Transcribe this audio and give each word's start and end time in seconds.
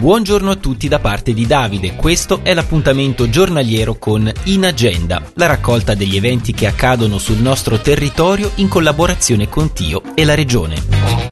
Buongiorno 0.00 0.50
a 0.50 0.56
tutti 0.56 0.88
da 0.88 0.98
parte 0.98 1.34
di 1.34 1.46
Davide, 1.46 1.94
questo 1.94 2.40
è 2.42 2.54
l'appuntamento 2.54 3.28
giornaliero 3.28 3.96
con 3.96 4.32
In 4.44 4.64
Agenda, 4.64 5.20
la 5.34 5.44
raccolta 5.44 5.92
degli 5.92 6.16
eventi 6.16 6.54
che 6.54 6.66
accadono 6.66 7.18
sul 7.18 7.36
nostro 7.36 7.78
territorio 7.78 8.50
in 8.54 8.68
collaborazione 8.68 9.50
con 9.50 9.74
Tio 9.74 10.00
e 10.14 10.24
la 10.24 10.34
Regione. 10.34 11.29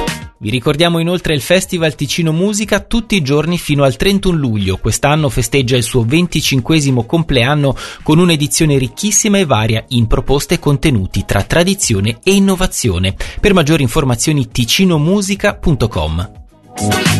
Vi 0.45 0.51
ricordiamo 0.51 0.99
inoltre 0.99 1.33
il 1.33 1.41
Festival 1.41 1.95
Ticino 1.95 2.31
Musica 2.31 2.79
tutti 2.79 3.15
i 3.15 3.23
giorni 3.23 3.57
fino 3.57 3.83
al 3.83 3.95
31 3.95 4.37
luglio. 4.37 4.77
Quest'anno 4.77 5.27
festeggia 5.29 5.75
il 5.75 5.81
suo 5.81 6.03
25 6.03 7.03
compleanno 7.07 7.75
con 8.03 8.19
un'edizione 8.19 8.77
ricchissima 8.77 9.39
e 9.39 9.45
varia 9.45 9.83
in 9.87 10.05
proposte 10.05 10.53
e 10.53 10.59
contenuti 10.59 11.25
tra 11.25 11.41
tradizione 11.41 12.19
e 12.23 12.35
innovazione. 12.35 13.15
Per 13.41 13.55
maggiori 13.55 13.81
informazioni 13.81 14.47
ticinomusica.com. 14.47 17.14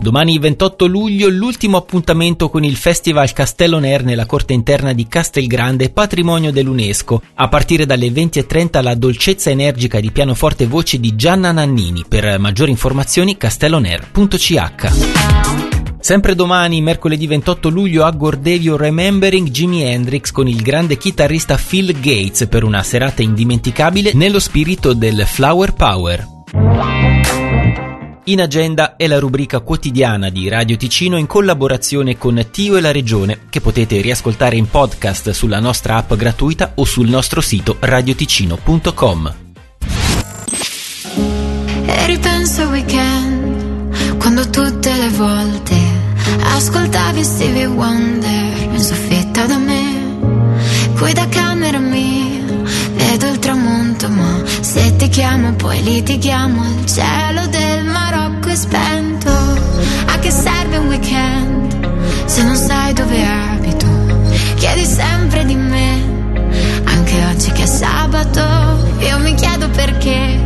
Domani 0.00 0.38
28 0.38 0.86
luglio 0.86 1.28
l'ultimo 1.28 1.76
appuntamento 1.76 2.48
con 2.48 2.64
il 2.64 2.76
Festival 2.76 3.34
Castelloner 3.34 4.02
nella 4.02 4.24
corte 4.24 4.54
interna 4.54 4.94
di 4.94 5.06
Castelgrande, 5.06 5.90
patrimonio 5.90 6.50
dell'UNESCO. 6.50 7.20
A 7.34 7.48
partire 7.48 7.84
dalle 7.84 8.08
20.30 8.08 8.82
la 8.82 8.94
dolcezza 8.94 9.50
energica 9.50 10.00
di 10.00 10.10
pianoforte 10.10 10.66
voce 10.66 10.98
di 10.98 11.14
Gianna 11.16 11.52
Nannini. 11.52 12.06
Per 12.08 12.38
maggiori 12.38 12.70
informazioni 12.70 13.36
castelloner.ch. 13.36 14.88
Sempre 16.00 16.34
domani, 16.34 16.80
mercoledì 16.80 17.26
28 17.26 17.68
luglio, 17.68 18.06
a 18.06 18.10
Gordevio 18.10 18.78
Remembering 18.78 19.50
Jimi 19.50 19.82
Hendrix 19.82 20.30
con 20.30 20.48
il 20.48 20.62
grande 20.62 20.96
chitarrista 20.96 21.58
Phil 21.58 21.92
Gates 22.00 22.46
per 22.48 22.64
una 22.64 22.82
serata 22.82 23.20
indimenticabile 23.20 24.12
nello 24.14 24.38
spirito 24.38 24.94
del 24.94 25.26
Flower 25.26 25.74
Power. 25.74 26.26
In 28.24 28.42
agenda 28.42 28.96
è 28.96 29.06
la 29.06 29.18
rubrica 29.18 29.60
quotidiana 29.60 30.28
di 30.28 30.46
Radio 30.48 30.76
Ticino 30.76 31.16
in 31.16 31.26
collaborazione 31.26 32.18
con 32.18 32.48
Tio 32.50 32.76
e 32.76 32.82
la 32.82 32.92
Regione, 32.92 33.46
che 33.48 33.62
potete 33.62 33.98
riascoltare 34.02 34.56
in 34.56 34.68
podcast 34.68 35.30
sulla 35.30 35.58
nostra 35.58 35.96
app 35.96 36.12
gratuita 36.12 36.72
o 36.74 36.84
sul 36.84 37.08
nostro 37.08 37.40
sito 37.40 37.78
radioticino.com. 37.80 39.34
E 41.86 42.06
ripenso 42.06 42.60
al 42.60 42.68
weekend, 42.68 44.16
quando 44.18 44.50
tutte 44.50 44.94
le 44.94 45.08
volte 45.08 45.76
ascoltavi 46.42 47.24
Stevie 47.24 47.66
Wonder 47.66 48.68
in 48.70 48.80
soffitta 48.80 49.46
da 49.46 49.56
me, 49.56 50.18
qui 50.98 51.12
da 51.14 51.26
camera 51.26 51.78
mia, 51.78 52.44
vedo 52.92 53.28
il 53.28 53.38
tramonto, 53.38 54.10
ma 54.10 54.42
se 54.60 54.94
ti 54.96 55.08
chiamo 55.08 55.54
poi 55.54 55.82
litighiamo 55.82 56.60
al 56.62 56.86
cielo 56.86 57.46
del 57.46 57.79
perché 70.00 70.40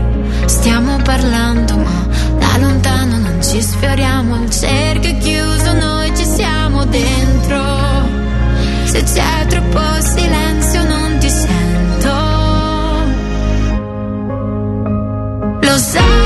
stiamo 0.46 0.96
parlando, 1.04 1.76
ma 1.76 2.08
da 2.38 2.58
lontano 2.58 3.18
non 3.18 3.40
ci 3.40 3.62
sfioriamo. 3.62 4.42
Il 4.42 4.50
cerchio 4.50 5.10
è 5.10 5.18
chiuso, 5.18 5.72
noi 5.74 6.16
ci 6.16 6.24
siamo 6.24 6.84
dentro. 6.86 7.62
Se 8.84 9.02
c'è 9.04 9.46
troppo 9.46 9.80
silenzio 10.00 10.82
non 10.84 11.18
ti 11.18 11.28
sento. 11.28 12.12
Lo 15.60 15.78
sai 15.78 16.23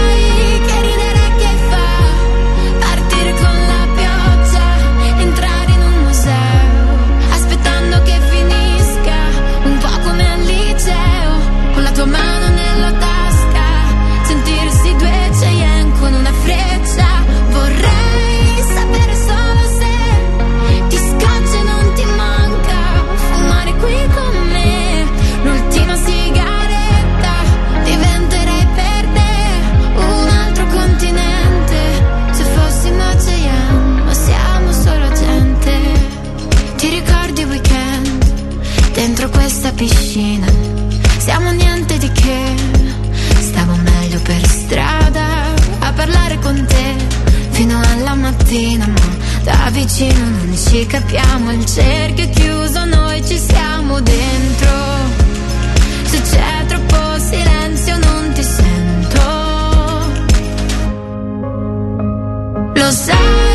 ma 48.49 48.95
da 49.43 49.69
vicino 49.71 50.19
non 50.21 50.57
ci 50.57 50.87
capiamo. 50.87 51.53
Il 51.53 51.67
cerchio 51.67 52.25
è 52.25 52.31
chiuso 52.31 52.85
noi 52.87 53.23
ci 53.27 53.39
siamo 53.39 54.01
dentro. 54.01 54.71
Se 56.05 56.21
c'è 56.23 56.65
troppo 56.67 57.19
silenzio 57.19 57.99
non 57.99 58.33
ti 58.33 58.43
sento. 58.43 59.21
Lo 62.75 62.91
sai 62.91 63.48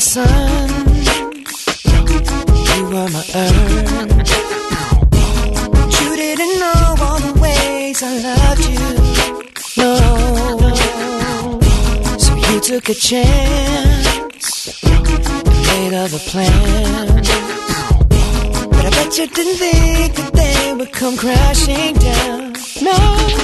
sun, 0.00 0.68
you 2.74 2.84
were 2.86 3.08
my 3.10 3.24
earth. 3.34 4.30
You 6.00 6.16
didn't 6.16 6.58
know 6.58 6.96
all 7.00 7.20
the 7.20 7.38
ways 7.38 8.02
I 8.02 8.16
loved 8.28 8.64
you. 8.64 8.88
No, 9.76 9.94
so 12.16 12.34
you 12.34 12.60
took 12.60 12.88
a 12.88 12.94
chance, 12.94 14.82
made 15.66 15.94
up 15.94 16.12
a 16.12 16.18
plan. 16.30 17.22
But 18.70 18.84
I 18.86 18.90
bet 18.90 19.18
you 19.18 19.26
didn't 19.26 19.56
think 19.56 20.14
that 20.14 20.32
they 20.32 20.72
would 20.72 20.92
come 20.92 21.16
crashing 21.18 21.94
down. 21.96 22.54
No. 22.80 23.39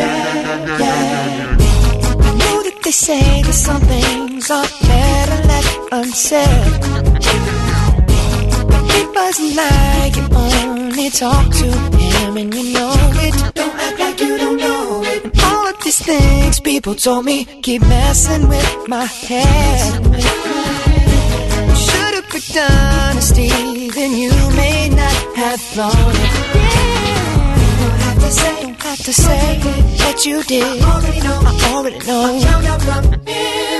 Yeah, 0.00 0.82
yeah. 0.82 1.56
I 2.28 2.30
know 2.40 2.56
that 2.66 2.78
they 2.84 2.90
say 2.90 3.42
that 3.42 3.54
some 3.54 3.80
things 3.82 4.50
are 4.50 4.68
better 4.86 5.40
left 5.48 5.78
unsaid. 5.92 6.73
But 9.54 10.16
it 10.16 10.16
wasn't 10.16 10.16
like 10.16 10.16
you 10.16 10.26
only 10.36 11.10
talk 11.10 11.52
to 11.52 11.66
him 11.96 12.36
and 12.36 12.52
you 12.52 12.72
know 12.74 12.94
it. 13.22 13.54
Don't 13.54 13.74
act 13.78 13.98
like 14.00 14.20
you 14.20 14.36
don't 14.36 14.56
know 14.56 15.02
it. 15.04 15.24
And 15.24 15.40
all 15.42 15.68
of 15.68 15.80
these 15.84 16.00
things 16.00 16.58
people 16.58 16.94
told 16.96 17.24
me 17.24 17.44
keep 17.62 17.82
messing 17.82 18.48
with 18.48 18.88
my 18.88 19.04
head. 19.04 19.92
Should've 21.76 22.28
picked 22.30 22.56
honesty, 22.56 23.90
then 23.90 24.12
you 24.16 24.32
may 24.56 24.88
not 24.88 25.36
have 25.36 25.60
thrown 25.60 25.90
it. 25.92 26.32
Don't 27.78 28.00
have 28.06 28.18
to 28.18 28.30
say, 28.30 28.62
don't 28.62 28.82
have 28.82 28.98
to 28.98 29.12
say 29.12 29.60
what 30.02 30.26
you 30.26 30.42
did. 30.42 30.82
I 30.82 30.94
already 30.94 31.20
know. 31.20 31.40
I 31.44 31.72
already 31.74 31.98
know. 32.06 32.40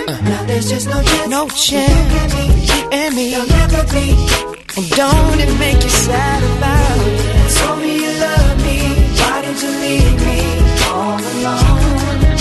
Uh-huh. 0.07 0.21
Now 0.23 0.45
there's 0.45 0.69
just 0.69 0.87
no 0.89 1.03
chance. 1.03 1.29
No 1.29 1.49
chance. 1.49 2.35
You 2.71 2.89
and 2.93 3.15
me. 3.17 3.31
There'll 3.31 3.49
never 3.49 3.83
be. 3.93 4.64
And 4.77 4.91
don't 4.91 5.39
it 5.39 5.57
make 5.61 5.81
you 5.85 5.89
sad 5.89 6.43
about 6.57 6.99
it? 7.07 7.55
Told 7.59 7.79
me 7.79 7.95
you 7.95 8.13
love 8.19 8.57
me. 8.67 8.79
Why 9.21 9.43
did 9.47 9.63
you 9.63 9.71
leave 9.71 10.19
me 10.27 10.41
all 10.91 11.15
alone? 11.15 11.79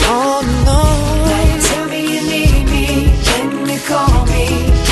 All 0.10 0.42
alone. 0.42 1.30
Now 1.30 1.44
you 1.50 1.62
tell 1.62 1.88
me 1.94 2.02
you 2.14 2.22
need 2.34 2.66
me. 2.74 2.86
When 3.30 3.70
you 3.70 3.80
call 3.86 4.26
me 4.34 4.46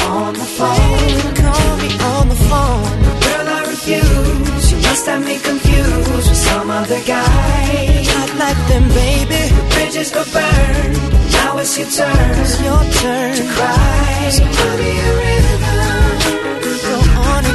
on 0.06 0.34
the 0.38 0.50
phone. 0.58 1.34
Call 1.42 1.78
me 1.82 1.90
on 2.14 2.30
the 2.30 2.40
phone. 2.46 2.86
Girl, 3.26 3.48
I 3.58 3.66
refuse. 3.74 4.72
You 4.72 4.78
must 4.86 5.08
have 5.08 5.26
me 5.26 5.40
confused 5.40 6.12
with 6.14 6.38
some 6.38 6.70
other 6.70 7.02
guy. 7.08 8.06
Not 8.14 8.30
like 8.38 8.62
them, 8.70 8.86
baby. 8.90 9.42
The 9.58 9.66
bridges 9.74 10.12
go 10.12 10.24
burn. 10.30 10.94
Now 11.34 11.58
it's 11.58 11.76
your 11.76 11.90
turn. 11.90 12.38
It's 12.38 12.62
your 12.62 12.84
turn 13.02 13.34
to 13.34 13.46
cry. 13.56 14.30
So 14.30 14.44
tell 14.46 14.78
me 14.78 14.92
a 15.00 15.18
rhythm. 15.18 15.41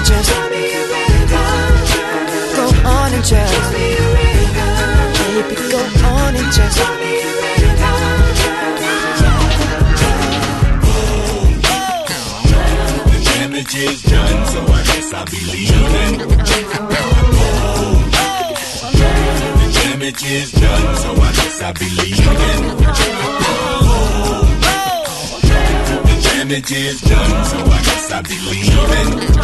Go 0.06 0.12
on 0.14 0.22
and 0.22 0.22
just 0.22 0.30
tell 0.30 0.50
me 0.50 0.62
a 0.62 0.86
rhythm. 0.86 1.82
Go 2.54 2.64
on 2.88 3.10
and 3.12 3.24
just 3.24 3.52
tell 3.52 3.72
me 3.72 3.86
a 3.90 4.06
rhythm. 4.14 4.70
Baby, 5.34 5.56
go 5.72 5.80
on 6.06 6.36
and 6.36 6.50
just 6.52 6.78
tell 6.78 6.94
me 6.94 7.10
a 7.18 7.34
The 13.10 13.18
damage 13.34 13.74
is 13.74 14.02
done, 14.02 14.46
so 14.46 14.60
I 14.62 14.82
guess 14.84 15.12
I'll 15.12 15.26
be 15.26 15.40
leaving. 15.52 16.18
The 16.18 16.36
damage 19.74 20.22
is 20.24 20.52
done, 20.52 20.96
so 20.98 21.10
I 21.10 21.32
guess 21.32 21.62
I'll 21.62 21.74
be 21.74 21.88
leaving. 21.90 23.45
Damage 26.36 26.72
is 26.72 27.00
done, 27.00 27.44
so 27.46 27.56
I 27.56 27.82
guess 27.82 28.12
I'll 28.12 28.22
be 28.22 28.38
leaving. 28.50 29.36